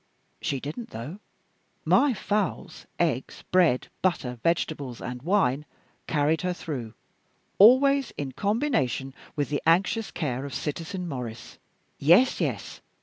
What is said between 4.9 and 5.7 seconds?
and wine